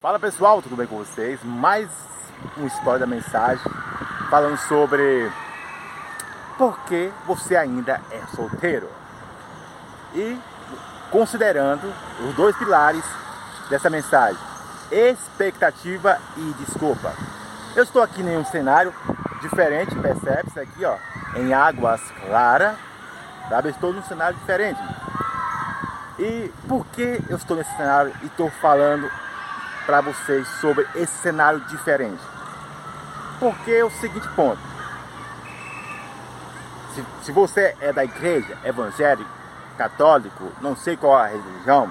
Fala 0.00 0.16
pessoal, 0.16 0.62
tudo 0.62 0.76
bem 0.76 0.86
com 0.86 0.98
vocês? 0.98 1.40
Mais 1.42 1.90
uma 2.56 2.68
história 2.68 3.00
da 3.00 3.06
mensagem 3.06 3.64
falando 4.30 4.56
sobre 4.56 5.28
por 6.56 6.78
que 6.84 7.10
você 7.26 7.56
ainda 7.56 8.00
é 8.12 8.20
solteiro. 8.36 8.88
E 10.14 10.38
considerando 11.10 11.92
os 12.20 12.32
dois 12.36 12.56
pilares 12.56 13.02
dessa 13.68 13.90
mensagem, 13.90 14.40
expectativa 14.92 16.16
e 16.36 16.54
desculpa. 16.64 17.12
Eu 17.74 17.82
estou 17.82 18.00
aqui 18.00 18.22
em 18.22 18.38
um 18.38 18.44
cenário 18.44 18.94
diferente, 19.40 19.96
percebe-se 19.96 20.60
aqui, 20.60 20.84
ó, 20.84 20.96
em 21.34 21.52
Águas 21.52 22.00
Claras, 22.24 22.76
sabe? 23.48 23.70
Estou 23.70 23.92
num 23.92 24.04
cenário 24.04 24.38
diferente. 24.38 24.80
E 26.20 26.52
por 26.68 26.86
que 26.86 27.20
eu 27.28 27.36
estou 27.36 27.56
nesse 27.56 27.76
cenário 27.76 28.14
e 28.22 28.26
estou 28.26 28.48
falando 28.48 29.10
para 29.88 30.02
vocês 30.02 30.46
sobre 30.60 30.86
esse 30.94 31.16
cenário 31.22 31.60
diferente. 31.60 32.22
Porque 33.40 33.70
é 33.70 33.82
o 33.82 33.90
seguinte 33.90 34.28
ponto. 34.36 34.60
Se, 36.94 37.02
se 37.22 37.32
você 37.32 37.74
é 37.80 37.90
da 37.90 38.04
igreja 38.04 38.58
evangélico, 38.64 39.30
católico, 39.78 40.52
não 40.60 40.76
sei 40.76 40.94
qual 40.94 41.16
a 41.16 41.28
religião, 41.28 41.90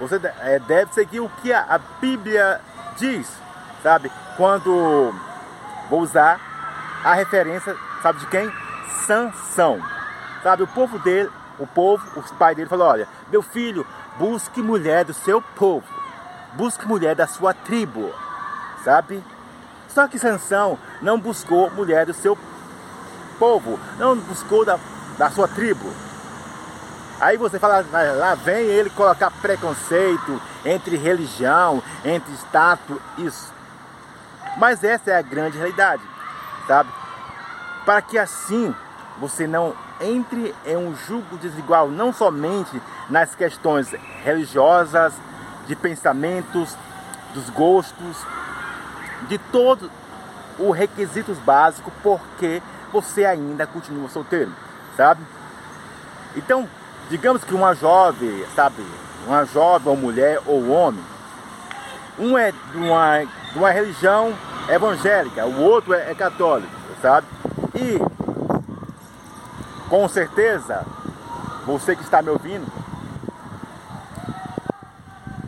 você 0.00 0.20
é, 0.40 0.58
deve 0.58 0.92
seguir 0.92 1.20
o 1.20 1.28
que 1.40 1.52
a, 1.52 1.60
a 1.60 1.78
Bíblia 2.00 2.60
diz, 2.96 3.32
sabe? 3.80 4.10
Quando 4.36 5.14
vou 5.88 6.00
usar 6.00 6.40
a 7.04 7.14
referência, 7.14 7.76
sabe 8.02 8.18
de 8.18 8.26
quem? 8.26 8.52
Sansão. 9.06 9.80
Sabe, 10.42 10.64
o 10.64 10.68
povo 10.68 10.98
dele, 10.98 11.30
o 11.60 11.66
povo, 11.66 12.18
os 12.18 12.32
pais 12.32 12.56
dele 12.56 12.68
falou, 12.68 12.88
olha, 12.88 13.06
meu 13.30 13.40
filho, 13.40 13.86
busque 14.18 14.60
mulher 14.60 15.04
do 15.04 15.14
seu 15.14 15.40
povo 15.40 15.97
busque 16.58 16.88
mulher 16.88 17.14
da 17.14 17.28
sua 17.28 17.54
tribo, 17.54 18.12
sabe? 18.84 19.22
Só 19.88 20.08
que 20.08 20.18
Sansão 20.18 20.76
não 21.00 21.16
buscou 21.18 21.70
mulher 21.70 22.04
do 22.04 22.12
seu 22.12 22.36
povo, 23.38 23.78
não 23.96 24.16
buscou 24.16 24.64
da, 24.64 24.76
da 25.16 25.30
sua 25.30 25.46
tribo. 25.46 25.88
Aí 27.20 27.36
você 27.36 27.60
fala, 27.60 27.86
lá 27.92 28.34
vem 28.34 28.64
ele 28.64 28.90
colocar 28.90 29.30
preconceito 29.30 30.42
entre 30.64 30.96
religião, 30.96 31.80
entre 32.04 32.32
status, 32.34 32.98
isso. 33.18 33.52
Mas 34.56 34.82
essa 34.82 35.12
é 35.12 35.16
a 35.16 35.22
grande 35.22 35.56
realidade, 35.56 36.02
sabe? 36.66 36.90
Para 37.84 38.02
que 38.02 38.18
assim 38.18 38.74
você 39.20 39.46
não 39.46 39.76
entre 40.00 40.52
em 40.66 40.76
um 40.76 40.94
julgo 41.06 41.36
desigual, 41.36 41.88
não 41.88 42.12
somente 42.12 42.82
nas 43.08 43.34
questões 43.36 43.92
religiosas, 44.24 45.14
de 45.68 45.76
pensamentos, 45.76 46.76
dos 47.34 47.48
gostos, 47.50 48.16
de 49.28 49.38
todos 49.38 49.88
os 50.58 50.76
requisitos 50.76 51.38
básicos 51.38 51.92
porque 52.02 52.60
você 52.92 53.24
ainda 53.24 53.66
continua 53.66 54.08
solteiro, 54.08 54.50
sabe? 54.96 55.22
Então, 56.34 56.68
digamos 57.10 57.44
que 57.44 57.54
uma 57.54 57.74
jovem, 57.74 58.44
sabe, 58.56 58.84
uma 59.26 59.44
jovem 59.44 59.88
ou 59.88 59.96
mulher 59.96 60.40
ou 60.46 60.68
homem, 60.70 61.04
um 62.18 62.36
é 62.36 62.50
de 62.50 62.76
uma, 62.76 63.24
de 63.52 63.58
uma 63.58 63.70
religião 63.70 64.34
evangélica, 64.68 65.46
o 65.46 65.60
outro 65.60 65.92
é, 65.92 66.10
é 66.10 66.14
católico, 66.14 66.72
sabe? 67.00 67.26
E 67.74 68.00
com 69.88 70.08
certeza, 70.08 70.84
você 71.64 71.94
que 71.94 72.02
está 72.02 72.20
me 72.22 72.30
ouvindo, 72.30 72.66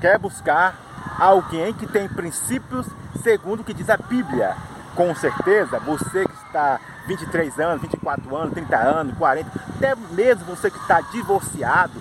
quer 0.00 0.18
buscar 0.18 0.74
alguém 1.18 1.72
que 1.72 1.86
tem 1.86 2.08
princípios 2.08 2.86
segundo 3.22 3.60
o 3.60 3.64
que 3.64 3.74
diz 3.74 3.90
a 3.90 3.96
Bíblia. 3.96 4.56
Com 4.94 5.14
certeza, 5.14 5.78
você 5.78 6.24
que 6.24 6.46
está 6.46 6.80
23 7.06 7.58
anos, 7.60 7.82
24 7.82 8.36
anos, 8.36 8.54
30 8.54 8.76
anos, 8.76 9.18
40, 9.18 9.50
até 9.76 9.94
mesmo 10.10 10.44
você 10.44 10.70
que 10.70 10.78
está 10.78 11.00
divorciado, 11.00 12.00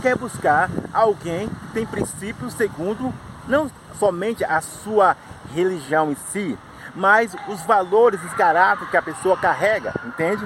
quer 0.00 0.16
buscar 0.16 0.70
alguém 0.92 1.48
que 1.48 1.66
tem 1.72 1.86
princípios 1.86 2.52
segundo 2.54 3.12
não 3.48 3.70
somente 3.98 4.44
a 4.44 4.60
sua 4.60 5.16
religião 5.54 6.10
em 6.10 6.16
si, 6.32 6.58
mas 6.94 7.34
os 7.48 7.62
valores, 7.62 8.22
os 8.22 8.32
caráteres 8.34 8.90
que 8.90 8.96
a 8.96 9.02
pessoa 9.02 9.36
carrega, 9.36 9.92
entende? 10.04 10.44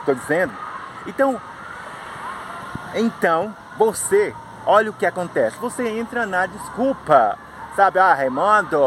Estou 0.00 0.14
dizendo. 0.14 0.52
Então, 1.06 1.40
então 2.94 3.54
você 3.76 4.34
olha 4.68 4.90
o 4.90 4.92
que 4.92 5.06
acontece. 5.06 5.56
Você 5.58 5.88
entra 5.88 6.26
na 6.26 6.44
desculpa. 6.44 7.38
Sabe, 7.74 7.98
ah, 7.98 8.12
Raimundo, 8.12 8.78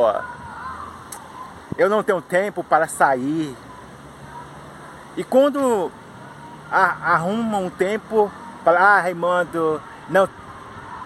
eu 1.75 1.89
não 1.89 2.03
tenho 2.03 2.21
tempo 2.21 2.63
para 2.63 2.87
sair. 2.87 3.57
E 5.17 5.23
quando 5.23 5.91
arruma 6.71 7.57
um 7.57 7.69
tempo, 7.69 8.31
fala, 8.63 8.79
ah, 8.79 9.01
Raimundo, 9.01 9.81
não 10.07 10.29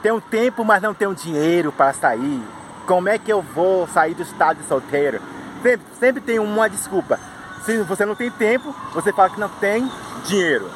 tenho 0.01 0.19
tempo, 0.19 0.65
mas 0.65 0.81
não 0.81 0.93
tenho 0.93 1.15
dinheiro 1.15 1.71
para 1.71 1.93
sair. 1.93 2.43
Como 2.85 3.07
é 3.07 3.17
que 3.17 3.31
eu 3.31 3.41
vou 3.41 3.87
sair 3.87 4.13
do 4.13 4.23
estado 4.23 4.57
de 4.57 4.67
solteiro? 4.67 5.21
Sempre, 5.63 5.87
sempre 5.99 6.21
tem 6.21 6.37
uma 6.37 6.69
desculpa. 6.69 7.17
Se 7.63 7.81
você 7.83 8.05
não 8.05 8.13
tem 8.13 8.29
tempo, 8.29 8.75
você 8.93 9.13
fala 9.13 9.29
que 9.29 9.39
não 9.39 9.49
tem 9.49 9.89
dinheiro. 10.25 10.69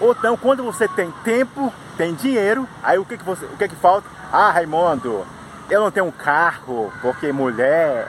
Ou 0.00 0.12
então, 0.12 0.36
quando 0.36 0.64
você 0.64 0.88
tem 0.88 1.10
tempo, 1.22 1.72
tem 1.96 2.14
dinheiro, 2.14 2.66
aí 2.82 2.98
o 2.98 3.04
que 3.04 3.18
que, 3.18 3.24
você, 3.24 3.44
o 3.44 3.56
que 3.56 3.68
que 3.68 3.76
falta? 3.76 4.08
Ah, 4.32 4.50
Raimundo, 4.50 5.26
eu 5.68 5.80
não 5.80 5.90
tenho 5.90 6.06
um 6.06 6.10
carro, 6.10 6.90
porque 7.02 7.30
mulher, 7.32 8.08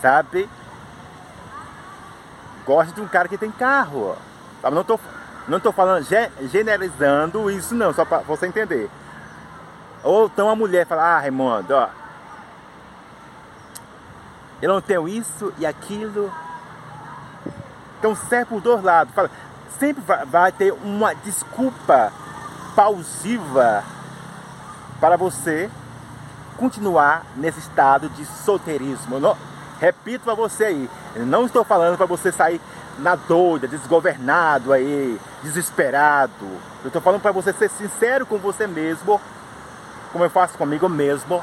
sabe? 0.00 0.48
Gosta 2.64 2.92
de 2.94 3.00
um 3.00 3.08
cara 3.08 3.28
que 3.28 3.36
tem 3.36 3.50
carro. 3.50 4.16
Sabe? 4.62 4.76
Não 4.76 4.84
tô, 4.84 4.98
não 5.48 5.58
tô 5.58 5.72
falando, 5.72 6.06
generalizando 6.42 7.50
isso 7.50 7.74
não, 7.74 7.92
só 7.92 8.04
para 8.04 8.18
você 8.18 8.46
entender. 8.46 8.88
Ou 10.04 10.26
então 10.26 10.48
a 10.48 10.54
mulher 10.54 10.86
fala, 10.86 11.02
ah, 11.02 11.18
Raimundo, 11.18 11.74
ó, 11.74 11.88
eu 14.62 14.68
não 14.68 14.80
tenho 14.80 15.08
isso 15.08 15.52
e 15.58 15.66
aquilo. 15.66 16.32
Então 17.98 18.14
serve 18.14 18.46
por 18.46 18.60
dois 18.60 18.82
lados. 18.82 19.12
Fala, 19.14 19.30
sempre 19.78 20.02
vai 20.26 20.52
ter 20.52 20.72
uma 20.72 21.14
desculpa 21.14 22.12
plausível 22.74 23.82
para 25.00 25.16
você 25.16 25.70
continuar 26.56 27.24
nesse 27.36 27.58
estado 27.60 28.08
de 28.10 28.24
solteirismo. 28.24 29.20
Não, 29.20 29.36
repito 29.78 30.24
para 30.24 30.34
você 30.34 30.64
aí, 30.64 30.90
não 31.16 31.46
estou 31.46 31.64
falando 31.64 31.96
para 31.96 32.06
você 32.06 32.32
sair 32.32 32.60
na 32.98 33.14
doida, 33.14 33.68
desgovernado 33.68 34.72
aí, 34.72 35.20
desesperado. 35.42 36.46
Eu 36.82 36.88
estou 36.88 37.02
falando 37.02 37.20
para 37.20 37.32
você 37.32 37.52
ser 37.52 37.68
sincero 37.70 38.24
com 38.24 38.38
você 38.38 38.66
mesmo, 38.66 39.20
como 40.12 40.24
eu 40.24 40.30
faço 40.30 40.56
comigo 40.56 40.88
mesmo. 40.88 41.42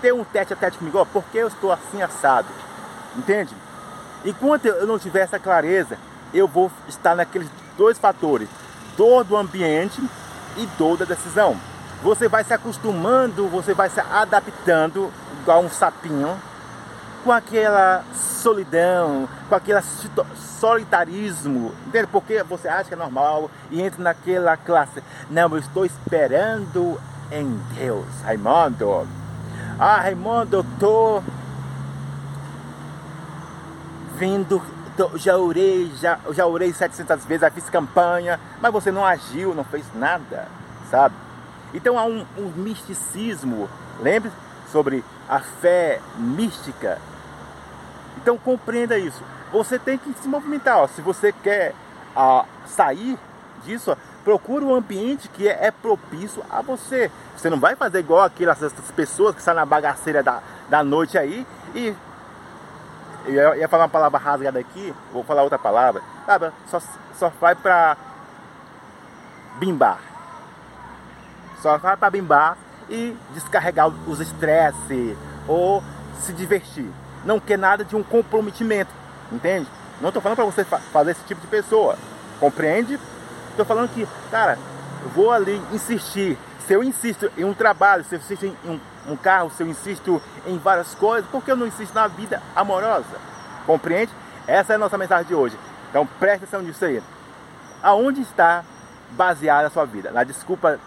Ter 0.00 0.12
um 0.12 0.24
tete 0.24 0.52
a 0.52 0.56
tete 0.56 0.78
comigo, 0.78 0.98
ó, 0.98 1.04
porque 1.04 1.38
eu 1.38 1.48
estou 1.48 1.72
assim 1.72 2.02
assado. 2.02 2.48
Entende? 3.16 3.54
Enquanto 4.24 4.66
eu 4.66 4.86
não 4.86 4.98
tiver 4.98 5.20
essa 5.20 5.38
clareza, 5.38 5.96
eu 6.32 6.46
vou 6.46 6.70
estar 6.88 7.14
naqueles 7.14 7.48
dois 7.76 7.98
fatores: 7.98 8.48
dor 8.96 9.24
do 9.24 9.36
ambiente 9.36 10.02
e 10.56 10.66
dor 10.78 10.96
da 10.96 11.04
decisão. 11.04 11.56
Você 12.02 12.28
vai 12.28 12.44
se 12.44 12.54
acostumando, 12.54 13.48
você 13.48 13.74
vai 13.74 13.90
se 13.90 14.00
adaptando, 14.00 15.12
igual 15.40 15.62
um 15.62 15.68
sapinho, 15.70 16.36
com 17.24 17.32
aquela 17.32 18.04
solidão, 18.14 19.28
com 19.48 19.54
aquele 19.54 19.80
solitarismo, 20.36 21.74
entende? 21.86 22.06
Porque 22.06 22.42
você 22.42 22.68
acha 22.68 22.84
que 22.84 22.94
é 22.94 22.96
normal 22.96 23.50
e 23.70 23.82
entra 23.82 24.02
naquela 24.02 24.56
classe. 24.56 25.02
Não, 25.28 25.50
eu 25.50 25.58
estou 25.58 25.84
esperando 25.84 27.00
em 27.32 27.60
Deus, 27.74 28.06
Raimundo. 28.24 29.08
Ah, 29.78 30.00
Raimundo, 30.00 30.56
eu 30.56 30.60
estou 30.60 31.22
vindo 34.16 34.62
já 35.16 35.36
orei, 35.36 35.90
já, 36.00 36.18
já 36.30 36.46
orei 36.46 36.72
700 36.72 37.24
vezes, 37.24 37.40
já 37.42 37.50
fiz 37.50 37.70
campanha, 37.70 38.38
mas 38.60 38.72
você 38.72 38.90
não 38.90 39.04
agiu, 39.04 39.54
não 39.54 39.64
fez 39.64 39.84
nada, 39.94 40.48
sabe? 40.90 41.14
Então 41.72 41.98
há 41.98 42.04
um, 42.04 42.24
um 42.36 42.52
misticismo, 42.56 43.68
lembre 44.00 44.30
sobre 44.72 45.04
a 45.28 45.40
fé 45.40 46.00
mística. 46.16 46.98
Então 48.16 48.36
compreenda 48.38 48.98
isso. 48.98 49.22
Você 49.52 49.78
tem 49.78 49.96
que 49.98 50.12
se 50.14 50.28
movimentar. 50.28 50.78
Ó. 50.78 50.86
Se 50.88 51.00
você 51.00 51.32
quer 51.32 51.74
ah, 52.14 52.44
sair 52.66 53.18
disso, 53.64 53.92
ó, 53.92 53.96
procure 54.24 54.64
um 54.64 54.74
ambiente 54.74 55.28
que 55.28 55.48
é, 55.48 55.66
é, 55.66 55.70
propício 55.70 56.42
a 56.50 56.60
você. 56.60 57.10
Você 57.36 57.48
não 57.48 57.60
vai 57.60 57.76
fazer 57.76 58.00
igual 58.00 58.22
aquelas 58.22 58.58
pessoas 58.94 59.34
que 59.34 59.40
estão 59.40 59.54
na 59.54 59.64
bagaceira 59.64 60.22
da, 60.22 60.42
da 60.68 60.82
noite 60.82 61.16
aí 61.16 61.46
e 61.74 61.94
eu 63.34 63.54
ia 63.56 63.68
falar 63.68 63.84
uma 63.84 63.88
palavra 63.88 64.18
rasgada 64.18 64.58
aqui, 64.58 64.94
vou 65.12 65.22
falar 65.24 65.42
outra 65.42 65.58
palavra. 65.58 66.02
Sabe, 66.24 66.50
só, 66.68 66.80
só 67.14 67.28
vai 67.40 67.54
pra 67.54 67.96
bimbar. 69.58 69.98
Só 71.60 71.76
vai 71.78 71.96
pra 71.96 72.10
bimbar 72.10 72.56
e 72.88 73.16
descarregar 73.34 73.88
os 74.06 74.20
estresses 74.20 75.16
ou 75.46 75.82
se 76.20 76.32
divertir. 76.32 76.90
Não 77.24 77.40
quer 77.40 77.58
nada 77.58 77.84
de 77.84 77.96
um 77.96 78.02
comprometimento, 78.02 78.90
entende? 79.30 79.68
Não 80.00 80.08
estou 80.08 80.22
falando 80.22 80.36
para 80.36 80.44
você 80.44 80.64
fazer 80.64 81.10
esse 81.10 81.24
tipo 81.24 81.40
de 81.40 81.46
pessoa, 81.48 81.98
compreende? 82.38 82.98
Estou 83.50 83.66
falando 83.66 83.92
que, 83.92 84.06
cara, 84.30 84.58
vou 85.14 85.32
ali 85.32 85.60
insistir. 85.72 86.38
Se 86.66 86.72
eu 86.74 86.84
insisto 86.84 87.30
em 87.36 87.44
um 87.44 87.54
trabalho, 87.54 88.04
se 88.04 88.14
eu 88.14 88.20
insisto 88.20 88.46
em 88.46 88.56
um, 88.64 88.78
um 89.08 89.16
carro, 89.16 89.50
se 89.50 89.62
eu 89.62 89.66
insisto 89.66 90.22
em 90.46 90.58
várias 90.58 90.94
coisas, 90.94 91.28
por 91.30 91.42
que 91.42 91.50
eu 91.50 91.56
não 91.56 91.66
insisto 91.66 91.94
na 91.94 92.06
vida 92.06 92.42
amorosa? 92.54 93.18
Compreende? 93.66 94.12
Essa 94.46 94.72
é 94.72 94.76
a 94.76 94.78
nossa 94.78 94.98
mensagem 94.98 95.26
de 95.26 95.34
hoje. 95.34 95.58
Então 95.90 96.06
preste 96.18 96.44
atenção 96.44 96.62
nisso 96.62 96.84
aí. 96.84 97.02
Aonde 97.82 98.20
está 98.20 98.64
baseada 99.10 99.68
a 99.68 99.70
sua 99.70 99.84
vida? 99.84 100.10
Na 100.10 100.24
desculpa 100.24 100.78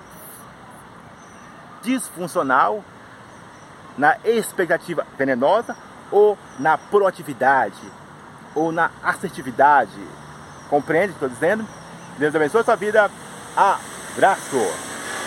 disfuncional, 1.81 2.83
na 3.97 4.17
expectativa 4.23 5.05
venenosa 5.17 5.75
ou 6.11 6.37
na 6.59 6.77
proatividade 6.77 7.81
ou 8.53 8.71
na 8.71 8.91
assertividade? 9.03 9.99
Compreende 10.69 11.07
o 11.07 11.15
que 11.15 11.25
estou 11.25 11.29
dizendo? 11.29 11.67
Deus 12.17 12.35
abençoe 12.35 12.61
a 12.61 12.63
sua 12.63 12.75
vida. 12.75 13.09
Abraço! 13.55 14.90